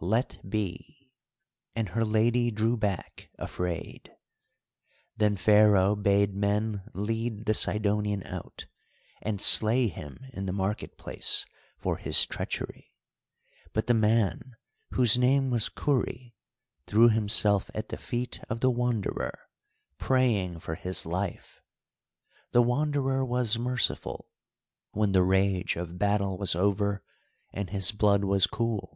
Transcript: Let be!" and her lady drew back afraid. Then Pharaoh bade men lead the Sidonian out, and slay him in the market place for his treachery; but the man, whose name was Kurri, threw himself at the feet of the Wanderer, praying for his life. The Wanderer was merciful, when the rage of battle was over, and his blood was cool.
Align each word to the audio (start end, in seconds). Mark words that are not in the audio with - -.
Let 0.00 0.38
be!" 0.48 1.10
and 1.74 1.88
her 1.90 2.04
lady 2.04 2.52
drew 2.52 2.76
back 2.76 3.30
afraid. 3.36 4.12
Then 5.16 5.36
Pharaoh 5.36 5.96
bade 5.96 6.36
men 6.36 6.84
lead 6.94 7.46
the 7.46 7.52
Sidonian 7.52 8.22
out, 8.24 8.66
and 9.20 9.42
slay 9.42 9.88
him 9.88 10.20
in 10.32 10.46
the 10.46 10.52
market 10.52 10.98
place 10.98 11.44
for 11.78 11.96
his 11.96 12.24
treachery; 12.26 12.92
but 13.72 13.88
the 13.88 13.92
man, 13.92 14.54
whose 14.92 15.18
name 15.18 15.50
was 15.50 15.68
Kurri, 15.68 16.36
threw 16.86 17.08
himself 17.08 17.68
at 17.74 17.88
the 17.88 17.98
feet 17.98 18.38
of 18.48 18.60
the 18.60 18.70
Wanderer, 18.70 19.48
praying 19.98 20.60
for 20.60 20.76
his 20.76 21.04
life. 21.06 21.60
The 22.52 22.62
Wanderer 22.62 23.24
was 23.24 23.58
merciful, 23.58 24.30
when 24.92 25.10
the 25.10 25.24
rage 25.24 25.74
of 25.74 25.98
battle 25.98 26.38
was 26.38 26.54
over, 26.54 27.02
and 27.52 27.70
his 27.70 27.90
blood 27.90 28.22
was 28.22 28.46
cool. 28.46 28.94